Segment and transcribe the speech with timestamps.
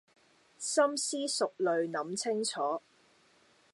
[0.57, 2.81] 深思熟慮諗清楚